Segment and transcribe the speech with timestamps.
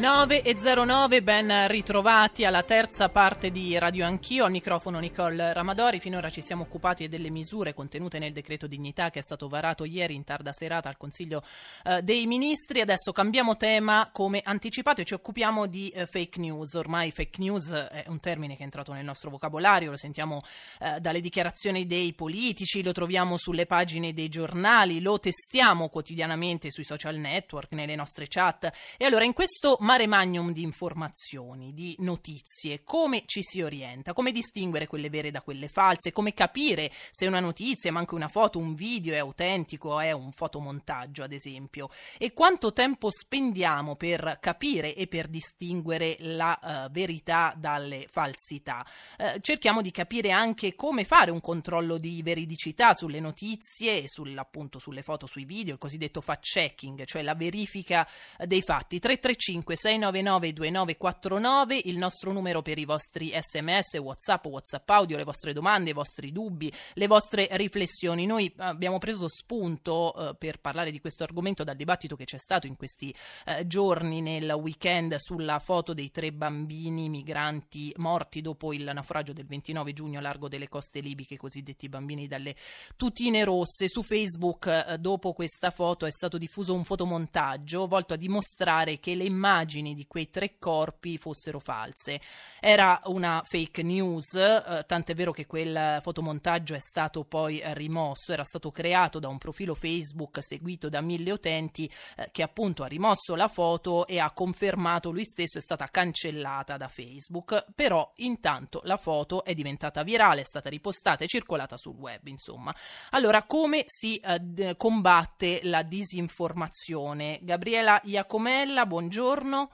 [0.00, 6.00] 9.09, ben ritrovati alla terza parte di Radio Anch'io, al microfono Nicole Ramadori.
[6.00, 10.14] Finora ci siamo occupati delle misure contenute nel decreto dignità che è stato varato ieri
[10.14, 11.44] in tarda serata al Consiglio
[11.84, 12.80] eh, dei Ministri.
[12.80, 16.72] Adesso cambiamo tema come anticipato e ci occupiamo di eh, fake news.
[16.72, 20.40] Ormai fake news è un termine che è entrato nel nostro vocabolario, lo sentiamo
[20.78, 26.84] eh, dalle dichiarazioni dei politici, lo troviamo sulle pagine dei giornali, lo testiamo quotidianamente sui
[26.84, 28.70] social network, nelle nostre chat.
[28.96, 34.30] E allora in questo mare magnum di informazioni, di notizie, come ci si orienta, come
[34.30, 38.60] distinguere quelle vere da quelle false, come capire se una notizia, ma anche una foto,
[38.60, 44.38] un video è autentico o è un fotomontaggio, ad esempio, e quanto tempo spendiamo per
[44.40, 48.86] capire e per distinguere la uh, verità dalle falsità.
[49.18, 55.02] Uh, cerchiamo di capire anche come fare un controllo di veridicità sulle notizie e sulle
[55.02, 58.06] foto, sui video, il cosiddetto fact checking, cioè la verifica
[58.46, 59.00] dei fatti.
[59.00, 65.54] 335 699 2949 il nostro numero per i vostri sms, whatsapp, whatsapp audio, le vostre
[65.54, 68.26] domande, i vostri dubbi, le vostre riflessioni.
[68.26, 72.66] Noi abbiamo preso spunto eh, per parlare di questo argomento dal dibattito che c'è stato
[72.66, 73.14] in questi
[73.46, 79.46] eh, giorni nel weekend sulla foto dei tre bambini migranti morti dopo il naufragio del
[79.46, 82.54] 29 giugno a largo delle coste libiche, cosiddetti bambini dalle
[82.96, 83.88] tutine rosse.
[83.88, 89.14] Su Facebook eh, dopo questa foto è stato diffuso un fotomontaggio volto a dimostrare che
[89.14, 92.20] le immagini immagini di quei tre corpi fossero false.
[92.58, 98.32] Era una fake news, eh, tant'è vero che quel fotomontaggio è stato poi eh, rimosso,
[98.32, 102.86] era stato creato da un profilo Facebook seguito da mille utenti eh, che appunto ha
[102.86, 108.80] rimosso la foto e ha confermato lui stesso è stata cancellata da Facebook, però intanto
[108.84, 112.74] la foto è diventata virale, è stata ripostata e circolata sul web, insomma.
[113.10, 117.38] Allora, come si eh, combatte la disinformazione?
[117.42, 119.59] Gabriela Iacomella, buongiorno.
[119.60, 119.68] now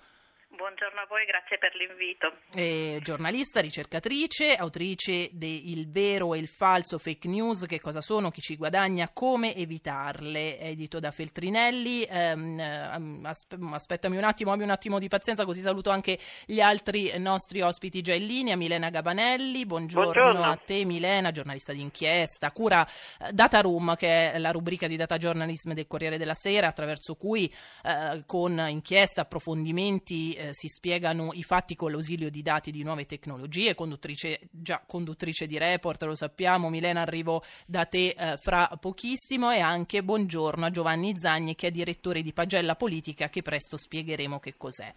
[0.57, 2.33] Buongiorno a voi, grazie per l'invito.
[2.51, 8.31] È giornalista, ricercatrice, autrice di Il vero e il falso fake news, che cosa sono,
[8.31, 12.05] chi ci guadagna, come evitarle, edito da Feltrinelli.
[12.09, 13.35] Ehm, ehm
[13.71, 18.01] aspettami un attimo, abbi un attimo di pazienza, così saluto anche gli altri nostri ospiti
[18.01, 18.57] già in linea.
[18.57, 20.43] Milena Gabanelli, buongiorno, buongiorno.
[20.43, 25.19] a te Milena, giornalista d'inchiesta, cura eh, Data Room, che è la rubrica di data
[25.19, 27.53] journalism del Corriere della Sera, attraverso cui
[27.85, 33.07] eh, con inchiesta, approfondimenti, eh, si spiegano i fatti con l'ausilio di dati di nuove
[33.07, 39.51] tecnologie, conduttrice, già conduttrice di report, lo sappiamo, Milena arrivo da te eh, fra pochissimo
[39.51, 44.39] e anche buongiorno a Giovanni Zagni che è direttore di Pagella Politica che presto spiegheremo
[44.39, 44.93] che cos'è.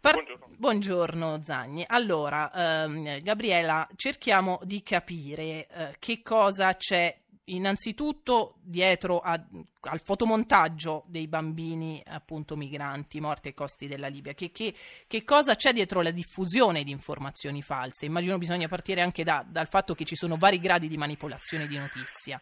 [0.00, 0.56] Par- buongiorno.
[0.56, 1.42] buongiorno.
[1.42, 1.84] Zagni.
[1.86, 2.50] Allora,
[2.84, 7.19] ehm, Gabriela, cerchiamo di capire eh, che cosa c'è
[7.54, 9.40] innanzitutto dietro a,
[9.82, 14.34] al fotomontaggio dei bambini appunto migranti morti ai costi della Libia.
[14.34, 14.74] Che, che,
[15.06, 18.06] che, cosa c'è dietro la diffusione di informazioni false?
[18.06, 21.76] Immagino bisogna partire anche da, dal fatto che ci sono vari gradi di manipolazione di
[21.76, 22.40] notizia.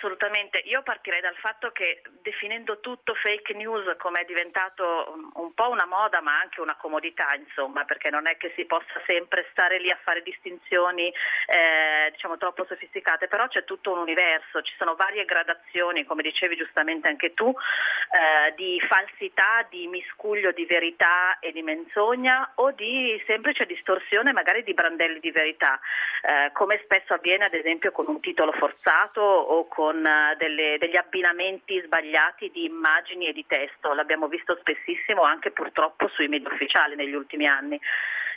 [0.00, 5.68] Assolutamente, io partirei dal fatto che definendo tutto fake news come è diventato un po'
[5.68, 9.78] una moda ma anche una comodità, insomma, perché non è che si possa sempre stare
[9.78, 14.94] lì a fare distinzioni eh, diciamo troppo sofisticate, però c'è tutto un universo, ci sono
[14.96, 21.52] varie gradazioni, come dicevi giustamente anche tu, eh, di falsità, di miscuglio di verità e
[21.52, 25.78] di menzogna o di semplice distorsione magari di brandelli di verità,
[26.22, 30.76] eh, come spesso avviene ad esempio con un titolo forzato o con con eh, delle,
[30.78, 33.92] degli abbinamenti sbagliati di immagini e di testo.
[33.92, 37.80] L'abbiamo visto spessissimo anche purtroppo sui media ufficiali negli ultimi anni.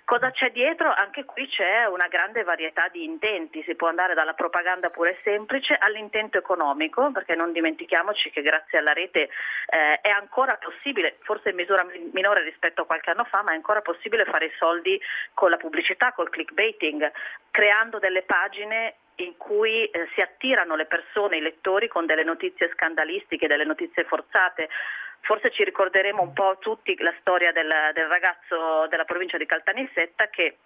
[0.06, 0.92] Cosa c'è dietro?
[0.92, 5.78] Anche qui c'è una grande varietà di intenti, si può andare dalla propaganda pure semplice
[5.80, 9.30] all'intento economico, perché non dimentichiamoci che grazie alla rete
[9.70, 13.56] eh, è ancora possibile, forse in misura minore rispetto a qualche anno fa, ma è
[13.56, 15.00] ancora possibile fare soldi
[15.34, 17.10] con la pubblicità, col clickbaiting,
[17.50, 22.70] creando delle pagine in cui eh, si attirano le persone, i lettori con delle notizie
[22.74, 24.70] scandalistiche, delle notizie forzate.
[25.22, 30.28] Forse ci ricorderemo un po' tutti la storia del, del ragazzo della provincia di Caltanissetta
[30.28, 30.58] che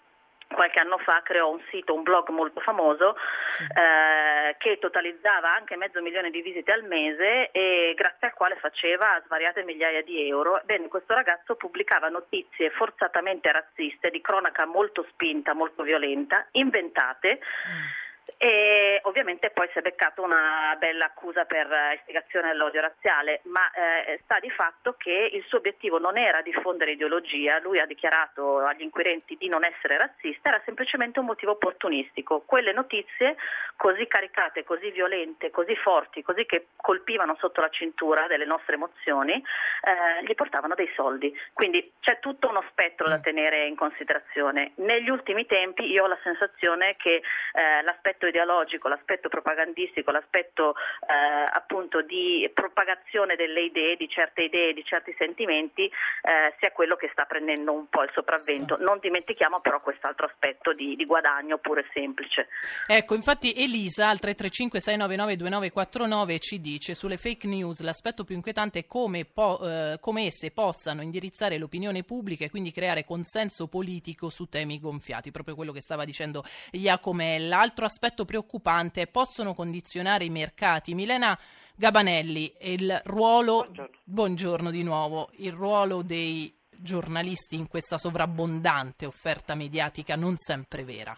[0.47, 3.15] qualche anno fa creò un sito, un blog molto famoso
[3.57, 3.63] sì.
[3.63, 9.21] eh, che totalizzava anche mezzo milione di visite al mese e grazie al quale faceva
[9.25, 10.61] svariate migliaia di euro.
[10.63, 17.39] Bene, questo ragazzo pubblicava notizie forzatamente razziste, di cronaca molto spinta, molto violenta, inventate.
[17.39, 23.71] Mm E ovviamente poi si è beccato una bella accusa per istigazione all'odio razziale, ma
[23.71, 28.59] eh, sta di fatto che il suo obiettivo non era diffondere ideologia, lui ha dichiarato
[28.59, 32.41] agli inquirenti di non essere razzista, era semplicemente un motivo opportunistico.
[32.41, 33.37] Quelle notizie
[33.75, 39.33] così caricate, così violente, così forti, così che colpivano sotto la cintura delle nostre emozioni,
[39.33, 41.33] eh, gli portavano dei soldi.
[41.53, 43.21] Quindi c'è tutto uno spettro da mm.
[43.21, 44.71] tenere in considerazione.
[44.75, 47.21] Negli ultimi tempi io ho la sensazione che
[47.53, 54.73] eh, l'aspetto ideologico, l'aspetto propagandistico, l'aspetto eh, appunto di propagazione delle idee, di certe idee,
[54.73, 58.77] di certi sentimenti, eh, sia quello che sta prendendo un po' il sopravvento.
[58.79, 62.47] Non dimentichiamo però quest'altro aspetto di, di, guadagno pure semplice.
[62.87, 68.79] Ecco, infatti Elisa al 335 699 2949 ci dice sulle fake news l'aspetto più inquietante
[68.79, 74.29] è come, po- eh, come esse possano indirizzare l'opinione pubblica e quindi creare consenso politico
[74.29, 77.59] su temi gonfiati, proprio quello che stava dicendo Iacomella.
[77.59, 80.93] Altro aspetto aspetto preoccupante possono condizionare i mercati.
[80.93, 81.37] Milena
[81.75, 83.89] Gabanelli, il ruolo, buongiorno.
[84.03, 91.15] buongiorno di nuovo, il ruolo dei giornalisti in questa sovrabbondante offerta mediatica non sempre vera.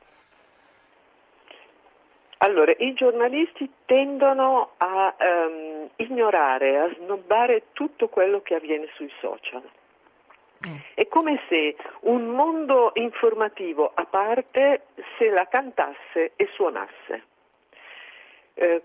[2.42, 9.62] Allora, i giornalisti tendono a um, ignorare, a snobbare tutto quello che avviene sui social.
[10.94, 17.24] È come se un mondo informativo a parte se la cantasse e suonasse.
[18.56, 18.84] Eh,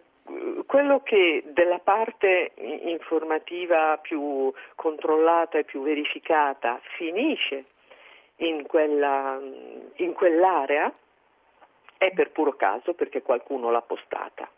[0.66, 7.64] quello che della parte informativa più controllata e più verificata finisce
[8.36, 9.38] in, quella,
[9.96, 10.92] in quell'area
[11.98, 14.48] è per puro caso perché qualcuno l'ha postata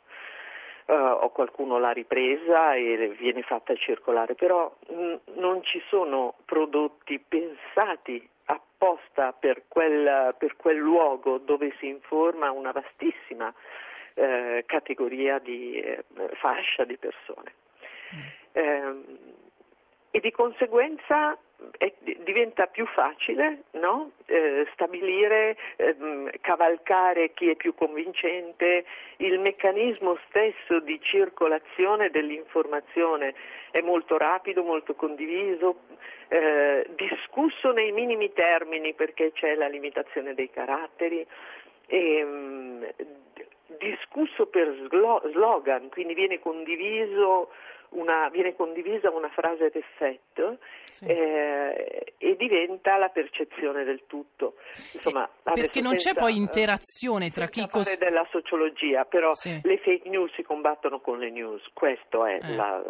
[0.86, 7.18] uh, o qualcuno l'ha ripresa e viene fatta circolare, però mh, non ci sono prodotti
[7.18, 13.52] pensati apposta per quel, per quel luogo dove si informa una vastissima
[14.14, 16.04] eh, categoria di eh,
[16.34, 17.54] fascia di persone.
[18.14, 18.20] Mm.
[18.52, 18.94] Eh,
[20.12, 21.36] e di conseguenza
[21.78, 21.92] è,
[22.22, 24.12] diventa più facile no?
[24.26, 25.96] eh, stabilire, eh,
[26.40, 28.84] cavalcare chi è più convincente,
[29.18, 33.34] il meccanismo stesso di circolazione dell'informazione
[33.70, 35.80] è molto rapido, molto condiviso,
[36.28, 41.26] eh, discusso nei minimi termini perché c'è la limitazione dei caratteri.
[41.88, 42.86] E, mh,
[43.78, 44.74] discusso per
[45.32, 47.50] slogan, quindi viene condiviso
[47.96, 50.58] una, viene condivisa una frase d'effetto
[50.90, 51.04] sì.
[51.06, 54.54] eh, e diventa la percezione del tutto.
[54.92, 57.66] Insomma, Perché non c'è poi interazione tra chi...
[57.68, 59.60] Cos- della sociologia, però sì.
[59.62, 62.54] le fake news si combattono con le news, questa è eh.
[62.54, 62.82] la,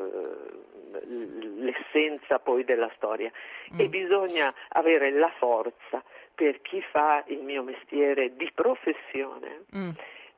[1.56, 3.30] l'essenza poi della storia
[3.74, 3.80] mm.
[3.80, 6.02] e bisogna avere la forza
[6.34, 9.64] per chi fa il mio mestiere di professione.
[9.74, 9.90] Mm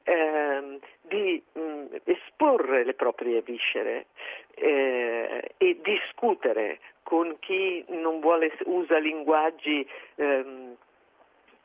[0.08, 4.06] ehm, di mh, mm, esporre le proprie viscere
[4.54, 10.76] eh, e discutere con chi non vuole, usa linguaggi ehm,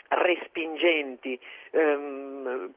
[0.09, 1.39] respingenti,
[1.71, 2.71] ehm,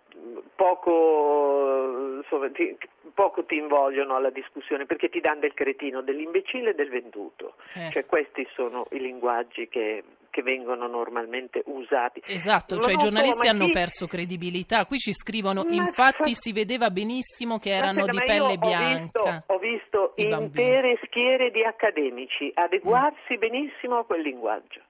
[0.55, 2.77] poco, insomma, ti,
[3.13, 7.55] poco, ti, invogliono alla discussione perché ti danno del cretino, dell'imbecille e del venduto.
[7.75, 7.91] Eh.
[7.91, 10.03] Cioè, questi sono i linguaggi che
[10.37, 12.21] che vengono normalmente usati.
[12.27, 13.71] Esatto, cioè i giornalisti hanno chi...
[13.71, 14.85] perso credibilità.
[14.85, 16.41] Qui ci scrivono, ma infatti sa...
[16.43, 19.45] si vedeva benissimo che erano di pelle bianca.
[19.47, 23.39] Ho visto, ho visto intere schiere di accademici adeguarsi mm.
[23.39, 24.83] benissimo a quel linguaggio.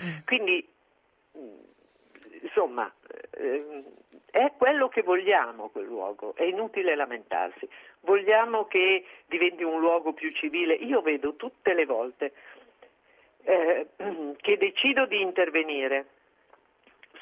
[0.00, 0.18] Mm.
[0.26, 0.68] Quindi,
[2.42, 2.88] insomma,
[3.32, 3.82] eh,
[4.30, 7.68] è quello che vogliamo quel luogo, è inutile lamentarsi.
[8.02, 10.74] Vogliamo che diventi un luogo più civile.
[10.74, 12.32] Io vedo tutte le volte
[13.44, 13.86] eh,
[14.40, 16.06] che decido di intervenire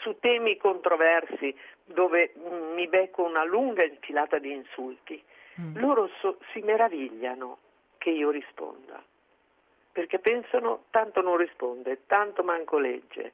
[0.01, 2.33] su temi controversi dove
[2.75, 5.23] mi becco una lunga infilata di insulti,
[5.61, 5.77] mm.
[5.77, 7.59] loro so, si meravigliano
[7.99, 9.03] che io risponda,
[9.93, 13.33] perché pensano tanto non risponde, tanto manco legge.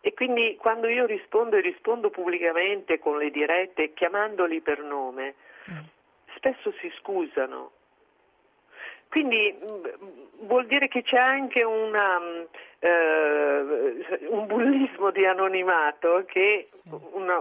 [0.00, 5.34] E quindi quando io rispondo e rispondo pubblicamente con le dirette, chiamandoli per nome,
[5.70, 5.78] mm.
[6.36, 7.72] spesso si scusano
[9.12, 12.42] quindi mm, vuol dire che c'è anche una, mm,
[12.78, 16.68] eh, un bullismo di anonimato che
[17.10, 17.38] una,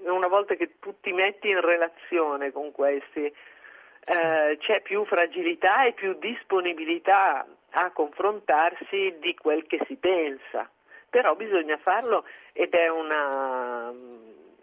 [0.00, 5.92] una, volta che tu ti metti in relazione con questi eh, c'è più fragilità e
[5.94, 10.70] più disponibilità a confrontarsi di quel che si pensa.
[11.08, 13.90] Però bisogna farlo ed è una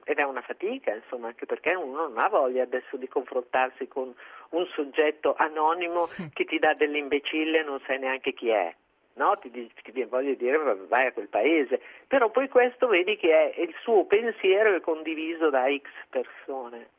[0.10, 4.12] ed è una fatica, insomma, anche perché uno non ha voglia adesso di confrontarsi con
[4.50, 8.74] un soggetto anonimo che ti dà dell'imbecille e non sai neanche chi è.
[9.14, 9.38] no?
[9.40, 13.76] ti, ti voglio dire vai a quel paese, però poi questo vedi che è il
[13.84, 16.90] suo pensiero è condiviso da X persone.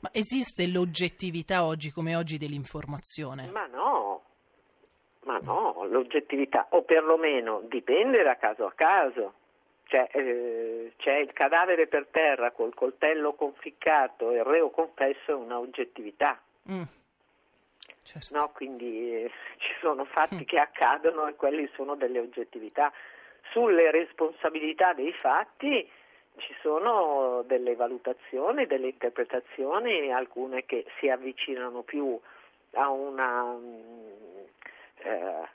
[0.00, 3.50] Ma esiste l'oggettività oggi come oggi dell'informazione?
[3.52, 4.22] Ma no,
[5.26, 9.34] ma no, l'oggettività, o perlomeno dipende da caso a caso.
[9.88, 15.34] Cioè, eh, c'è il cadavere per terra col coltello conficcato e il reo confesso è
[15.34, 16.38] una oggettività.
[16.70, 16.82] Mm.
[18.02, 18.36] Certo.
[18.36, 20.42] No, quindi eh, ci sono fatti mm.
[20.42, 22.92] che accadono e quelli sono delle oggettività.
[23.50, 25.90] Sulle responsabilità dei fatti
[26.36, 32.18] ci sono delle valutazioni, delle interpretazioni, alcune che si avvicinano più
[32.72, 33.56] a una,
[34.98, 35.48] eh,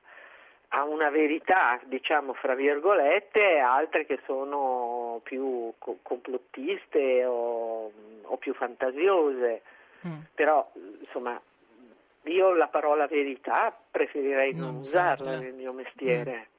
[0.76, 9.62] a una verità, diciamo fra virgolette, altre che sono più complottiste o, o più fantasiose.
[10.08, 10.20] Mm.
[10.34, 11.40] Però insomma
[12.24, 16.38] io la parola verità preferirei non, non usarla nel mio mestiere.
[16.38, 16.52] Mm.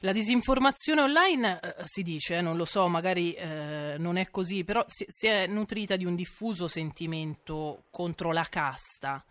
[0.00, 4.84] La disinformazione online eh, si dice, non lo so, magari eh, non è così, però
[4.88, 9.24] si, si, è nutrita di un diffuso sentimento contro la casta.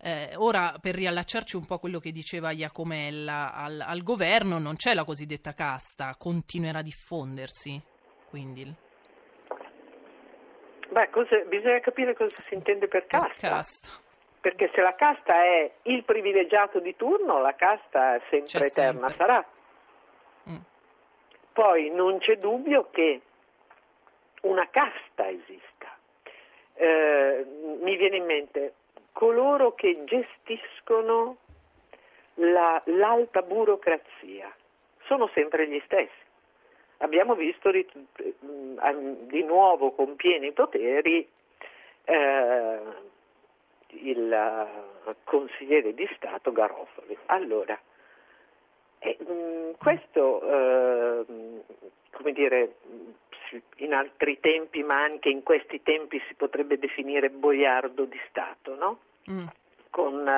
[0.00, 4.76] Eh, ora, per riallacciarci un po' a quello che diceva Iacomella, al, al governo non
[4.76, 7.80] c'è la cosiddetta casta, continuerà a diffondersi.
[8.28, 8.72] Quindi.
[10.90, 13.28] Beh, cosa, bisogna capire cosa si intende per casta.
[13.28, 13.88] Per casta.
[14.40, 19.16] Perché se la casta è il privilegiato di turno, la casta sempre c'è eterna sempre.
[19.16, 19.46] sarà.
[21.58, 23.20] Poi non c'è dubbio che
[24.42, 25.92] una casta esista.
[26.74, 27.44] Eh,
[27.82, 28.74] mi viene in mente
[29.18, 31.38] coloro che gestiscono
[32.34, 34.48] la, l'alta burocrazia,
[35.06, 36.26] sono sempre gli stessi.
[36.98, 37.84] Abbiamo visto di,
[39.26, 41.28] di nuovo con pieni poteri
[42.04, 42.78] eh,
[43.88, 44.66] il
[45.24, 47.18] consigliere di Stato Garofoli.
[47.26, 47.76] Allora,
[49.00, 51.24] e, mh, mm, questo, eh,
[52.12, 52.76] come dire,
[53.78, 59.06] in altri tempi, ma anche in questi tempi si potrebbe definire boiardo di Stato, no?
[59.30, 59.46] Mm.
[59.90, 60.28] Con,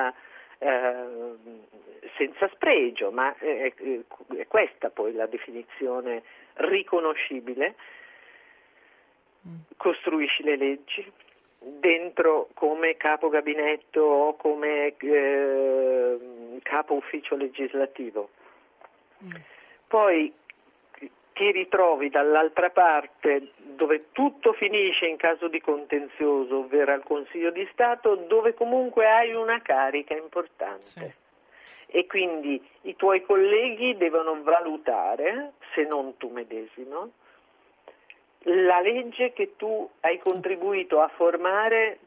[0.59, 1.35] eh,
[2.17, 6.23] senza spregio, ma è, è, questa poi la definizione
[6.55, 7.75] riconoscibile.
[9.47, 9.55] Mm.
[9.77, 11.11] Costruisci le leggi
[11.59, 18.29] dentro come capo gabinetto o come eh, capo ufficio legislativo
[19.91, 20.33] poi
[21.41, 27.67] ti ritrovi dall'altra parte dove tutto finisce in caso di contenzioso, ovvero al Consiglio di
[27.71, 30.85] Stato, dove comunque hai una carica importante.
[30.85, 31.11] Sì.
[31.87, 37.09] E quindi i tuoi colleghi devono valutare, se non tu medesimo,
[38.43, 41.97] la legge che tu hai contribuito a formare,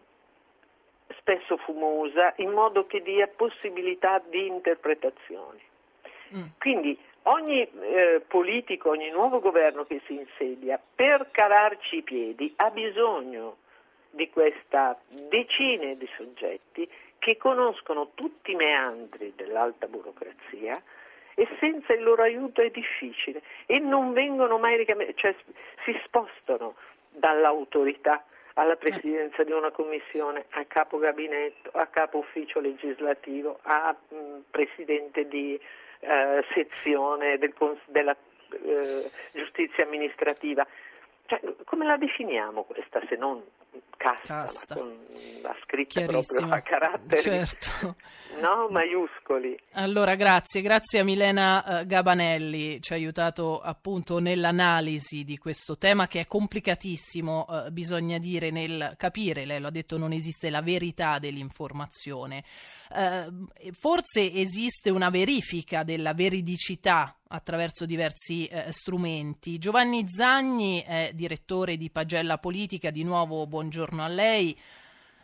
[1.18, 5.60] spesso fumosa, in modo che dia possibilità di interpretazioni.
[6.36, 6.44] Mm.
[6.56, 12.70] Quindi ogni eh, politico, ogni nuovo governo che si insedia, per calarci i piedi, ha
[12.70, 13.56] bisogno
[14.10, 16.88] di questa decine di soggetti
[17.18, 20.80] che conoscono tutti i meandri dell'alta burocrazia
[21.34, 25.34] e senza il loro aiuto è difficile e non vengono mai ricambiati, cioè
[25.84, 26.76] si spostano
[27.10, 34.16] dall'autorità alla presidenza di una commissione, a capo gabinetto, a capo ufficio legislativo, a mh,
[34.50, 35.60] presidente di
[36.04, 37.54] eh, sezione del,
[37.86, 38.16] della
[38.50, 40.66] eh, giustizia amministrativa.
[41.26, 43.42] Cioè, come la definiamo questa se non
[43.96, 44.74] casta, casta.
[44.74, 44.96] con
[45.42, 47.96] la scritta proprio a caratteri certo.
[48.40, 49.58] no, maiuscoli.
[49.72, 56.06] Allora, grazie, grazie a Milena uh, Gabanelli, ci ha aiutato appunto nell'analisi di questo tema
[56.06, 60.62] che è complicatissimo, uh, bisogna dire, nel capire, lei lo ha detto, non esiste la
[60.62, 62.44] verità dell'informazione.
[62.90, 69.58] Uh, forse esiste una verifica della veridicità attraverso diversi eh, strumenti.
[69.58, 73.63] Giovanni Zagni è direttore di Pagella Politica, di nuovo buongiorno
[74.02, 74.56] a lei.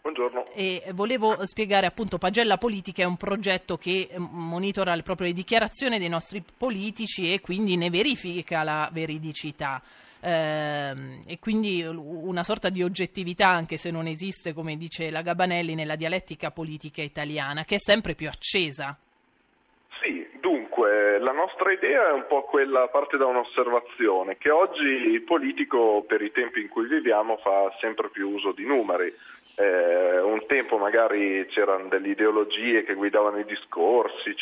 [0.02, 0.47] Buongiorno.
[0.54, 5.99] E volevo spiegare appunto Pagella Politica è un progetto che eh, monitora proprio le dichiarazioni
[5.99, 9.82] dei nostri politici e quindi ne verifica la veridicità.
[10.23, 15.75] Eh, e quindi una sorta di oggettività, anche se non esiste, come dice la Gabanelli,
[15.75, 18.97] nella dialettica politica italiana, che è sempre più accesa.
[20.80, 26.02] Dunque, la nostra idea è un po' quella, parte da un'osservazione, che oggi il politico,
[26.08, 29.14] per i tempi in cui viviamo, fa sempre più uso di numeri.
[29.56, 34.34] Eh, un tempo magari c'erano delle ideologie che guidavano i discorsi,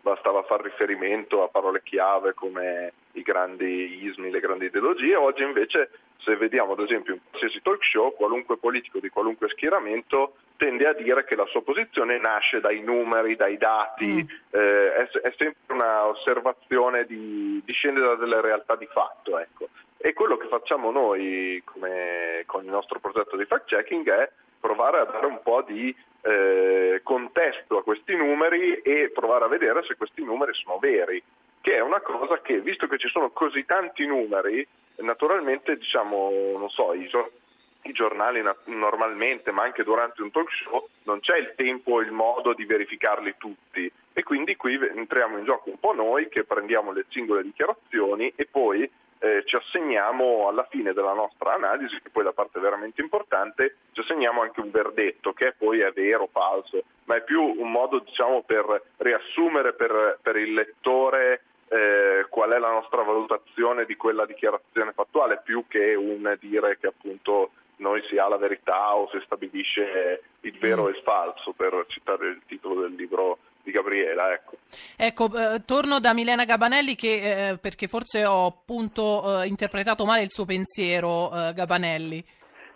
[0.00, 5.90] bastava fare riferimento a parole chiave come i grandi ismi, le grandi ideologie, oggi invece
[6.22, 10.92] se vediamo ad esempio in qualsiasi talk show, qualunque politico di qualunque schieramento tende a
[10.92, 14.28] dire che la sua posizione nasce dai numeri, dai dati, mm.
[14.50, 19.38] eh, è, è, sempre una osservazione di, discende da delle realtà di fatto.
[19.38, 19.68] Ecco.
[19.96, 25.00] E quello che facciamo noi come, con il nostro progetto di fact checking è provare
[25.00, 29.96] a dare un po' di eh, contesto a questi numeri e provare a vedere se
[29.96, 31.22] questi numeri sono veri,
[31.60, 34.66] che è una cosa che, visto che ci sono così tanti numeri,
[35.00, 37.10] naturalmente diciamo, non so, i,
[37.82, 42.12] i giornali normalmente, ma anche durante un talk show, non c'è il tempo e il
[42.12, 43.90] modo di verificarli tutti.
[44.12, 48.46] E quindi qui entriamo in gioco un po' noi che prendiamo le singole dichiarazioni e
[48.46, 48.90] poi
[49.22, 53.76] eh, ci assegniamo alla fine della nostra analisi, che poi è la parte veramente importante,
[53.92, 57.70] ci assegniamo anche un verdetto che poi è vero o falso, ma è più un
[57.70, 63.96] modo diciamo, per riassumere per, per il lettore eh, qual è la nostra valutazione di
[63.96, 69.08] quella dichiarazione fattuale, più che un dire che appunto noi si ha la verità o
[69.10, 70.86] si stabilisce il vero mm.
[70.86, 74.32] e il falso, per citare il titolo del libro di Gabriela.
[74.32, 74.56] Ecco,
[74.96, 80.22] ecco eh, torno da Milena Gabanelli che, eh, perché forse ho appunto eh, interpretato male
[80.22, 82.24] il suo pensiero, eh, Gabanelli.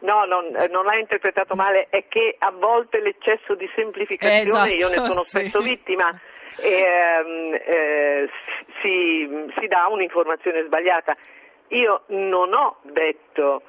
[0.01, 4.75] No, non, eh, non l'ha interpretato male, è che a volte l'eccesso di semplificazione, esatto,
[4.77, 5.69] io ne sono spesso sì.
[5.69, 6.21] vittima,
[6.61, 8.29] ehm, eh,
[8.83, 11.17] si, si dà un'informazione sbagliata.
[11.69, 13.63] Io non ho detto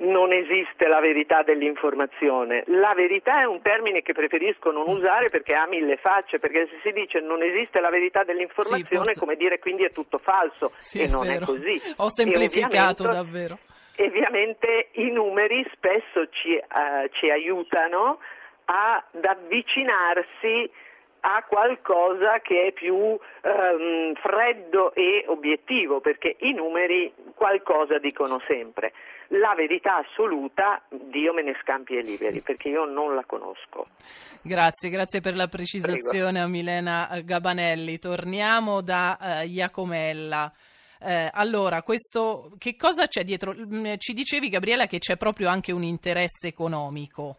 [0.00, 2.64] non esiste la verità dell'informazione.
[2.66, 6.80] La verità è un termine che preferisco non usare perché ha mille facce, perché se
[6.82, 9.20] si dice non esiste la verità dell'informazione sì, forse...
[9.20, 11.42] come dire quindi è tutto falso sì, e è non vero.
[11.42, 11.80] è così.
[11.96, 13.58] Ho semplificato davvero.
[13.98, 18.18] Ovviamente i numeri spesso ci, uh, ci aiutano
[18.64, 20.70] ad avvicinarsi
[21.20, 28.92] a qualcosa che è più um, freddo e obiettivo, perché i numeri qualcosa dicono sempre.
[29.28, 33.86] La verità assoluta, Dio me ne scampi e liberi, perché io non la conosco.
[34.42, 36.46] Grazie, grazie per la precisazione Prego.
[36.46, 37.98] a Milena Gabanelli.
[37.98, 40.52] Torniamo da uh, Iacomella.
[41.02, 43.54] Eh, allora, questo, che cosa c'è dietro?
[43.54, 47.38] Mm, ci dicevi, Gabriela, che c'è proprio anche un interesse economico.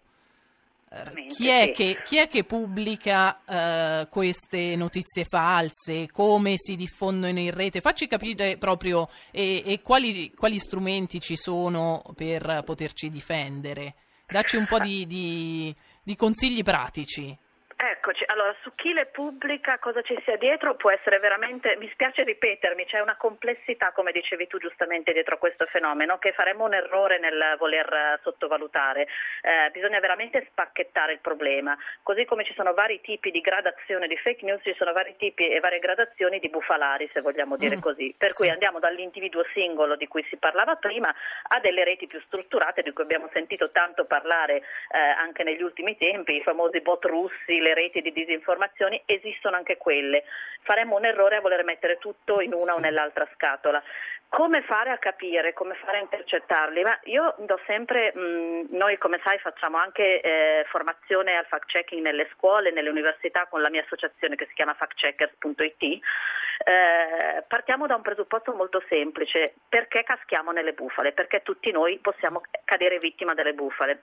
[1.29, 6.11] Chi è, che, chi è, che, pubblica uh, queste notizie false?
[6.11, 7.79] Come si diffondono in rete?
[7.79, 13.95] Facci capire proprio e, e quali, quali, strumenti ci sono per poterci difendere.
[14.27, 17.37] Dacci un po' di, di, di consigli pratici.
[17.83, 22.23] Eccoci, allora su chi le pubblica, cosa ci sia dietro, può essere veramente, mi spiace
[22.23, 27.17] ripetermi, c'è una complessità, come dicevi tu giustamente, dietro questo fenomeno che faremmo un errore
[27.17, 29.07] nel voler sottovalutare.
[29.41, 34.15] Eh, bisogna veramente spacchettare il problema, così come ci sono vari tipi di gradazione di
[34.15, 37.81] fake news, ci sono vari tipi e varie gradazioni di bufalari, se vogliamo dire mm.
[37.81, 38.13] così.
[38.15, 38.37] Per sì.
[38.37, 41.11] cui andiamo dall'individuo singolo di cui si parlava prima
[41.47, 45.97] a delle reti più strutturate di cui abbiamo sentito tanto parlare eh, anche negli ultimi
[45.97, 50.23] tempi, i famosi bot russi, le reti di disinformazioni, esistono anche quelle.
[50.61, 52.77] Faremmo un errore a voler mettere tutto in una sì.
[52.77, 53.81] o nell'altra scatola.
[54.29, 56.83] Come fare a capire, come fare a intercettarli?
[56.83, 62.01] Ma io do sempre, mh, noi come sai facciamo anche eh, formazione al fact checking
[62.01, 65.81] nelle scuole, nelle università con la mia associazione che si chiama factcheckers.it.
[65.83, 71.11] Eh, partiamo da un presupposto molto semplice, perché caschiamo nelle bufale?
[71.11, 74.01] Perché tutti noi possiamo cadere vittima delle bufale?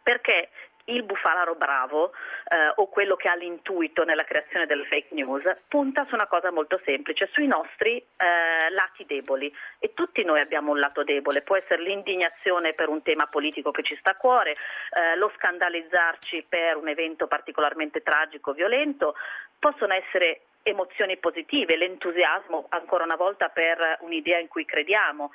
[0.00, 0.50] Perché
[0.86, 2.12] il bufalaro bravo
[2.48, 6.50] eh, o quello che ha l'intuito nella creazione delle fake news punta su una cosa
[6.50, 9.52] molto semplice, sui nostri eh, lati deboli.
[9.78, 13.82] E tutti noi abbiamo un lato debole, può essere l'indignazione per un tema politico che
[13.82, 19.14] ci sta a cuore, eh, lo scandalizzarci per un evento particolarmente tragico violento,
[19.58, 25.30] possono essere emozioni positive, l'entusiasmo ancora una volta per un'idea in cui crediamo,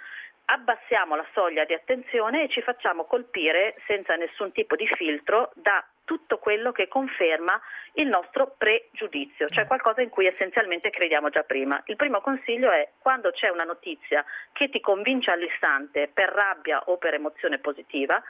[0.51, 5.83] abbassiamo la soglia di attenzione e ci facciamo colpire senza nessun tipo di filtro da
[6.03, 7.59] tutto quello che conferma
[7.93, 11.81] il nostro pregiudizio, cioè qualcosa in cui essenzialmente crediamo già prima.
[11.85, 16.97] Il primo consiglio è quando c'è una notizia che ti convince all'istante per rabbia o
[16.97, 18.21] per emozione positiva,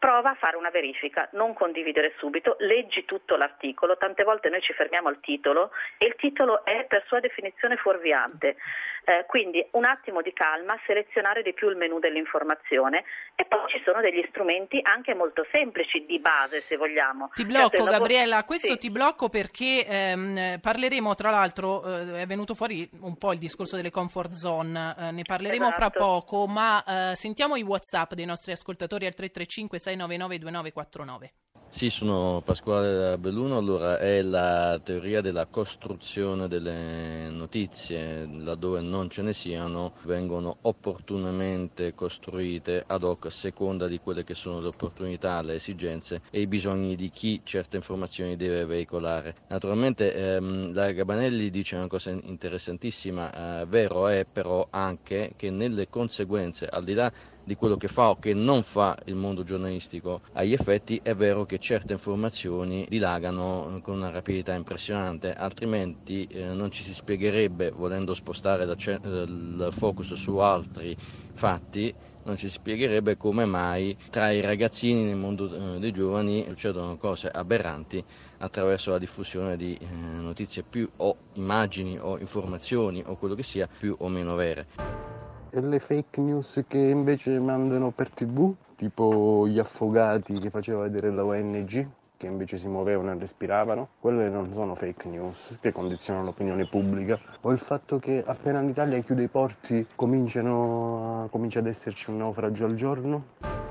[0.00, 4.72] prova a fare una verifica, non condividere subito, leggi tutto l'articolo, tante volte noi ci
[4.72, 8.56] fermiamo al titolo e il titolo è per sua definizione fuorviante.
[9.04, 13.80] Eh, quindi un attimo di calma, selezionare di più il menu dell'informazione e poi ci
[13.82, 17.30] sono degli strumenti anche molto semplici di base se vogliamo.
[17.34, 18.78] Ti blocco certo, Gabriella, questo sì.
[18.78, 23.76] ti blocco perché ehm, parleremo tra l'altro, eh, è venuto fuori un po' il discorso
[23.76, 25.80] delle comfort zone, eh, ne parleremo esatto.
[25.80, 31.32] fra poco, ma eh, sentiamo i Whatsapp dei nostri ascoltatori al 335 699 2949.
[31.72, 39.22] Sì, sono Pasquale Belluno, allora è la teoria della costruzione delle notizie, laddove non ce
[39.22, 45.40] ne siano, vengono opportunamente costruite ad hoc a seconda di quelle che sono le opportunità,
[45.42, 49.36] le esigenze e i bisogni di chi certe informazioni deve veicolare.
[49.46, 55.88] Naturalmente ehm, la Gabanelli dice una cosa interessantissima, eh, vero è però anche che nelle
[55.88, 57.12] conseguenze, al di là
[57.50, 60.20] di quello che fa o che non fa il mondo giornalistico.
[60.34, 66.70] Agli effetti, è vero che certe informazioni dilagano con una rapidità impressionante, altrimenti eh, non
[66.70, 70.96] ci si spiegherebbe, volendo spostare il focus su altri
[71.34, 76.98] fatti, non ci spiegherebbe come mai tra i ragazzini nel mondo eh, dei giovani succedono
[76.98, 78.04] cose aberranti
[78.38, 83.66] attraverso la diffusione di eh, notizie più o immagini o informazioni o quello che sia
[83.66, 85.19] più o meno vere
[85.52, 91.10] e le fake news che invece mandano per tv, tipo gli affogati che faceva vedere
[91.10, 96.26] la ONG, che invece si muovevano e respiravano, quelle non sono fake news che condizionano
[96.26, 102.18] l'opinione pubblica, o il fatto che appena l'Italia chiude i porti comincia ad esserci un
[102.18, 103.69] naufragio al giorno.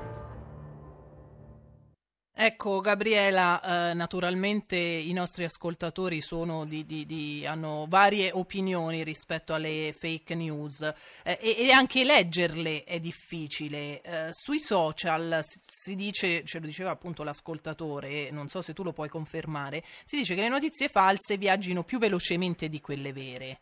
[2.42, 6.22] Ecco, Gabriela, eh, naturalmente i nostri ascoltatori
[6.66, 10.80] di, di, di, hanno varie opinioni rispetto alle fake news
[11.22, 14.00] eh, e, e, anche leggerle è difficile.
[14.00, 18.94] Eh, sui social si dice, ce lo diceva appunto l'ascoltatore, non so se tu lo
[18.94, 23.60] puoi confermare, si dice che le notizie false viaggino più velocemente di quelle vere.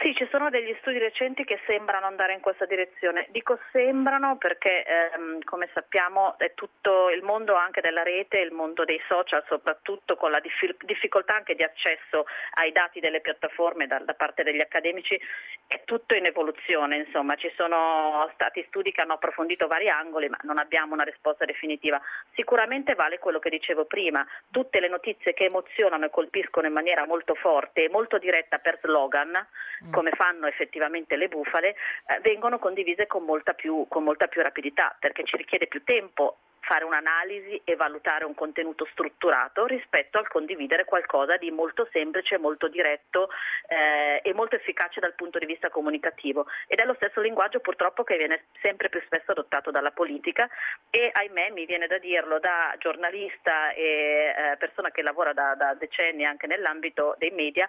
[0.00, 3.26] Sì, ci sono degli studi recenti che sembrano andare in questa direzione.
[3.30, 8.84] Dico sembrano perché, ehm, come sappiamo, è tutto il mondo anche della rete, il mondo
[8.84, 13.98] dei social, soprattutto con la dif- difficoltà anche di accesso ai dati delle piattaforme da,
[13.98, 15.20] da, parte degli accademici,
[15.66, 16.98] è tutto in evoluzione.
[16.98, 21.44] Insomma, ci sono stati studi che hanno approfondito vari angoli, ma non abbiamo una risposta
[21.44, 22.00] definitiva.
[22.34, 27.04] Sicuramente vale quello che dicevo prima, tutte le notizie che emozionano e colpiscono in maniera
[27.04, 29.46] molto forte e molto diretta per slogan.
[29.90, 31.70] Come fanno effettivamente le bufale,
[32.06, 36.38] eh, vengono condivise con molta, più, con molta più rapidità perché ci richiede più tempo
[36.68, 42.68] fare un'analisi e valutare un contenuto strutturato rispetto al condividere qualcosa di molto semplice, molto
[42.68, 43.30] diretto
[43.68, 46.46] eh, e molto efficace dal punto di vista comunicativo.
[46.66, 50.46] Ed è lo stesso linguaggio purtroppo che viene sempre più spesso adottato dalla politica
[50.90, 55.72] e ahimè mi viene da dirlo da giornalista e eh, persona che lavora da, da
[55.72, 57.66] decenni anche nell'ambito dei media,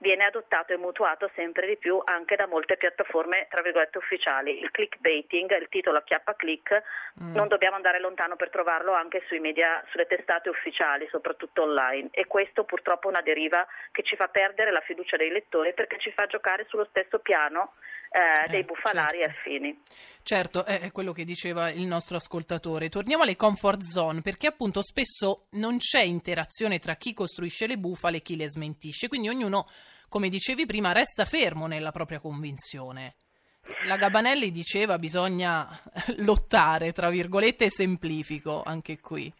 [0.00, 4.58] viene adottato e mutuato sempre di più anche da molte piattaforme tra virgolette ufficiali.
[4.60, 6.82] Il clickbaiting, il titolo a chiappa click,
[7.22, 7.34] mm.
[7.34, 12.08] non dobbiamo andare lontano per trovarlo anche sui media, sulle testate ufficiali, soprattutto online.
[12.12, 15.98] E questo purtroppo è una deriva che ci fa perdere la fiducia dei lettori perché
[15.98, 17.72] ci fa giocare sullo stesso piano
[18.10, 19.38] eh, dei eh, bufalari certo.
[19.38, 19.82] affini.
[20.22, 22.88] Certo, è quello che diceva il nostro ascoltatore.
[22.88, 28.18] Torniamo alle comfort zone perché appunto spesso non c'è interazione tra chi costruisce le bufale
[28.18, 29.68] e chi le smentisce, quindi ognuno,
[30.08, 33.14] come dicevi prima, resta fermo nella propria convinzione.
[33.86, 35.68] La Gabanelli diceva bisogna
[36.18, 39.32] lottare, tra virgolette, semplifico anche qui.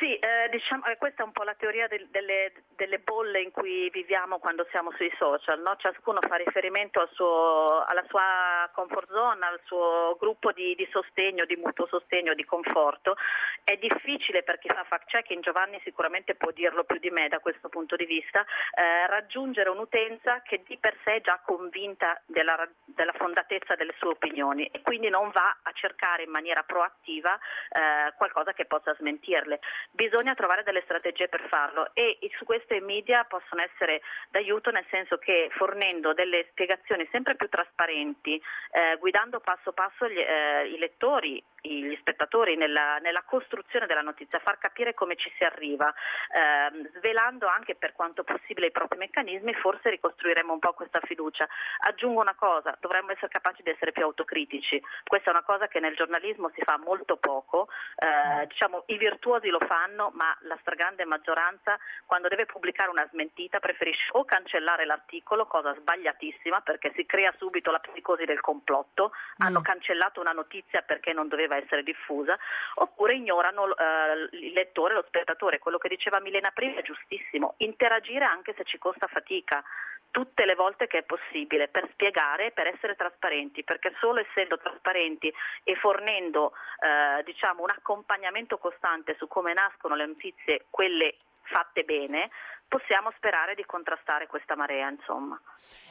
[0.00, 3.50] Sì, eh, diciamo, eh, questa è un po' la teoria del, delle, delle, bolle in
[3.50, 5.76] cui viviamo quando siamo sui social, no?
[5.76, 11.44] ciascuno fa riferimento al suo, alla sua comfort zone, al suo gruppo di, di, sostegno,
[11.44, 13.14] di mutuo sostegno, di conforto.
[13.62, 17.38] È difficile per chi fa fact checking, Giovanni sicuramente può dirlo più di me da
[17.38, 22.66] questo punto di vista, eh, raggiungere un'utenza che di per sé è già convinta della,
[22.86, 28.14] della, fondatezza delle sue opinioni e quindi non va a cercare in maniera proattiva eh,
[28.16, 29.60] qualcosa che possa smentirle
[29.90, 34.00] bisogna trovare delle strategie per farlo e su questo i media possono essere
[34.30, 40.18] d'aiuto nel senso che fornendo delle spiegazioni sempre più trasparenti, eh, guidando passo passo gli,
[40.18, 45.44] eh, i lettori, gli spettatori nella, nella, costruzione della notizia, far capire come ci si
[45.44, 51.00] arriva, eh, svelando anche per quanto possibile i propri meccanismi, forse ricostruiremo un po' questa
[51.02, 51.46] fiducia.
[51.80, 55.80] Aggiungo una cosa, dovremmo essere capaci di essere più autocritici, questa è una cosa che
[55.80, 60.56] nel giornalismo si fa molto poco, eh, diciamo, i virtuosi lo fanno fanno, ma la
[60.60, 67.06] stragrande maggioranza quando deve pubblicare una smentita preferisce o cancellare l'articolo, cosa sbagliatissima perché si
[67.06, 69.46] crea subito la psicosi del complotto, mm.
[69.46, 72.38] hanno cancellato una notizia perché non doveva essere diffusa,
[72.74, 75.58] oppure ignorano eh, il lettore, lo spettatore.
[75.58, 79.62] Quello che diceva Milena prima è giustissimo, interagire anche se ci costa fatica
[80.10, 85.32] tutte le volte che è possibile per spiegare, per essere trasparenti, perché solo essendo trasparenti
[85.62, 92.30] e fornendo eh, diciamo, un accompagnamento costante su come nascono le notizie, quelle fatte bene,
[92.70, 95.38] possiamo sperare di contrastare questa marea, insomma.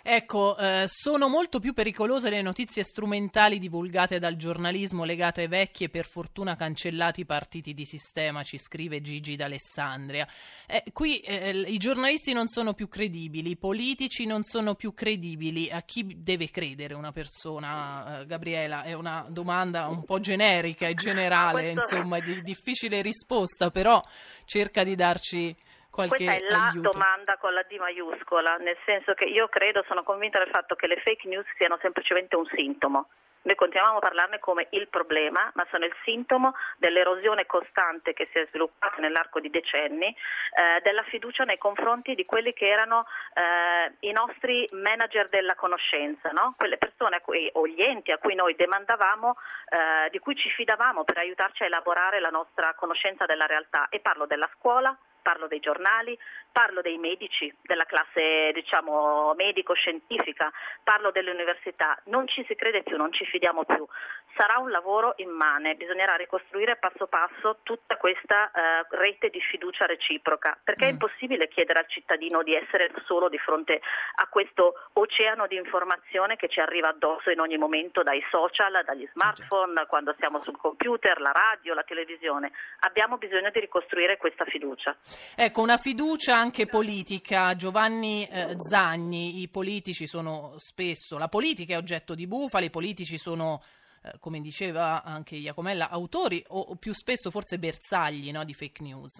[0.02, 5.84] Ecco, eh, sono molto più pericolose le notizie strumentali divulgate dal giornalismo legate ai vecchi
[5.84, 10.26] e per fortuna cancellati partiti di sistema, ci scrive Gigi d'Alessandria.
[10.66, 15.70] Eh, qui eh, i giornalisti non sono più credibili, i politici non sono più credibili.
[15.70, 18.84] A chi deve credere una persona, eh, Gabriela?
[18.84, 21.96] È una domanda un po' generica e generale, Questo...
[21.96, 24.02] insomma, di difficile risposta, però
[24.46, 25.54] cerca di darci
[25.90, 26.90] qualche Questa è la aiuto.
[26.92, 30.88] domanda con la D maiuscola, nel senso che io credo, sono convinta del fatto che
[30.88, 33.10] le fake news siano semplicemente un sintomo.
[33.42, 38.38] Noi continuiamo a parlarne come il problema, ma sono il sintomo dell'erosione costante che si
[38.38, 44.08] è sviluppata nell'arco di decenni eh, della fiducia nei confronti di quelli che erano eh,
[44.08, 46.54] i nostri manager della conoscenza, no?
[46.58, 49.36] quelle persone cui, o gli enti a cui noi demandavamo,
[49.70, 53.88] eh, di cui ci fidavamo per aiutarci a elaborare la nostra conoscenza della realtà.
[53.90, 54.96] E parlo della scuola,
[55.30, 56.18] parlo dei giornali,
[56.52, 60.52] parlo dei medici, della classe diciamo medico-scientifica,
[60.84, 63.86] parlo delle università, non ci si crede più, non ci fidiamo più.
[64.36, 70.58] Sarà un lavoro immane, bisognerà ricostruire passo passo tutta questa eh, rete di fiducia reciproca,
[70.64, 70.88] perché mm.
[70.88, 73.80] è impossibile chiedere al cittadino di essere solo di fronte
[74.16, 79.08] a questo oceano di informazione che ci arriva addosso in ogni momento dai social, dagli
[79.14, 82.52] smartphone, quando siamo sul computer, la radio, la televisione.
[82.80, 84.96] Abbiamo bisogno di ricostruire questa fiducia.
[85.36, 87.56] Ecco, una fiducia anche politica.
[87.56, 93.18] Giovanni eh, Zagni, i politici sono spesso, la politica è oggetto di bufale, i politici
[93.18, 93.62] sono,
[94.04, 99.20] eh, come diceva anche Iacomella, autori o, più spesso forse bersagli no, di fake news.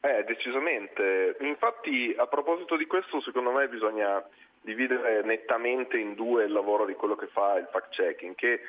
[0.00, 1.36] Eh, decisamente.
[1.40, 4.24] Infatti, a proposito di questo, secondo me bisogna
[4.62, 8.60] dividere nettamente in due il lavoro di quello che fa il fact checking, che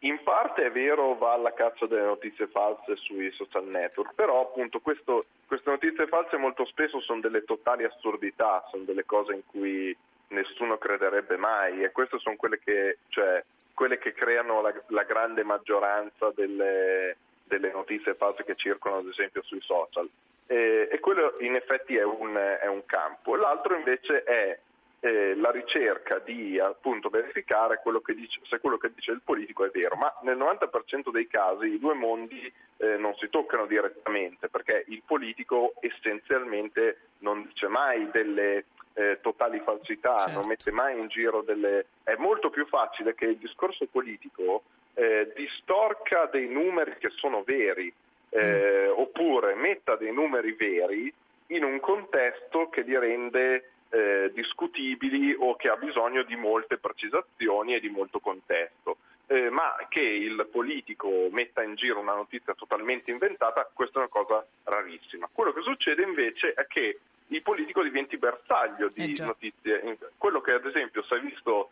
[0.00, 4.78] in parte è vero, va alla caccia delle notizie false sui social network, però appunto
[4.78, 9.96] questo, queste notizie false molto spesso sono delle totali assurdità, sono delle cose in cui
[10.28, 13.42] nessuno crederebbe mai e queste sono quelle che, cioè,
[13.74, 19.42] quelle che creano la, la, grande maggioranza delle, delle, notizie false che circolano ad esempio
[19.42, 20.08] sui social.
[20.46, 23.34] E, e quello in effetti è un, è un campo.
[23.34, 24.58] L'altro invece è
[25.00, 29.70] eh, la ricerca di appunto verificare quello dice, se quello che dice il politico è
[29.70, 34.84] vero, ma nel 90% dei casi i due mondi eh, non si toccano direttamente perché
[34.88, 40.40] il politico essenzialmente non dice mai delle eh, totali falsità, certo.
[40.40, 41.86] non mette mai in giro delle...
[42.02, 47.92] È molto più facile che il discorso politico eh, distorca dei numeri che sono veri
[48.30, 48.98] eh, mm.
[48.98, 51.12] oppure metta dei numeri veri
[51.48, 57.74] in un contesto che li rende eh, discutibili o che ha bisogno di molte precisazioni
[57.74, 58.98] e di molto contesto.
[59.30, 64.08] Eh, ma che il politico metta in giro una notizia totalmente inventata, questa è una
[64.08, 65.28] cosa rarissima.
[65.30, 69.98] Quello che succede invece è che il politico diventi bersaglio di eh notizie.
[70.16, 71.67] Quello che ad esempio si è visto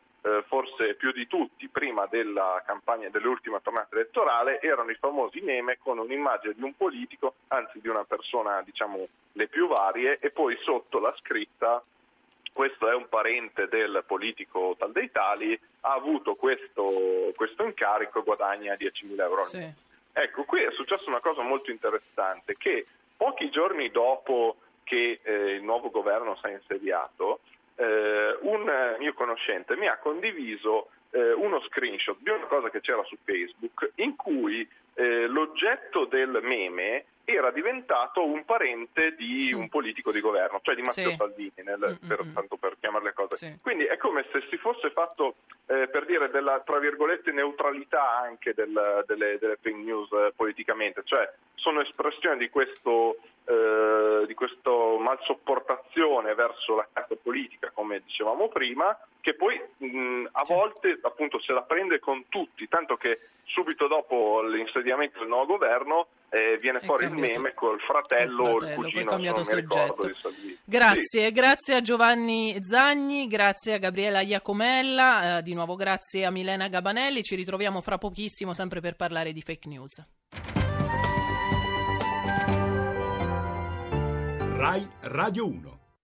[0.87, 5.99] forse più di tutti prima della campagna dell'ultima tornata elettorale erano i famosi meme con
[5.99, 11.01] un'immagine di un politico, anzi di una persona diciamo le più varie e poi sotto
[11.01, 11.83] la scritta
[12.53, 18.23] questo è un parente del politico tal dei tali, ha avuto questo, questo incarico e
[18.23, 19.45] guadagna 10.000 euro.
[19.45, 19.71] Sì.
[20.15, 25.65] Ecco, qui è successa una cosa molto interessante, che pochi giorni dopo che eh, il
[25.65, 27.41] nuovo governo si è insediato,
[27.77, 33.03] eh, un mio conoscente mi ha condiviso eh, uno screenshot di una cosa che c'era
[33.05, 40.13] su Facebook in cui eh, l'oggetto del meme era diventato un parente di un politico
[40.13, 41.17] di governo, cioè di Matteo sì.
[41.17, 42.35] Salvini, nel, mm, per, mm, mm.
[42.35, 43.35] tanto per chiamare le cose.
[43.35, 43.59] Sì.
[43.61, 45.35] Quindi è come se si fosse fatto,
[45.67, 51.03] eh, per dire, della, tra virgolette, neutralità anche del, delle, delle fake news eh, politicamente,
[51.05, 58.47] cioè sono espressione di questo, eh, di questo malsopportazione verso la classe politica, come dicevamo
[58.49, 63.89] prima, che poi mh, a volte appunto se la prende con tutti, tanto che subito
[63.89, 69.13] dopo l'insediamento del nuovo governo eh, viene fuori il meme col fratello o il cugino,
[69.13, 70.11] non mi ricordo,
[70.65, 71.33] Grazie, sì.
[71.33, 77.23] grazie a Giovanni Zagni, grazie a Gabriela Iacomella, eh, di nuovo grazie a Milena Gabanelli,
[77.23, 80.03] ci ritroviamo fra pochissimo sempre per parlare di fake news.
[84.57, 85.86] RAI Radio 1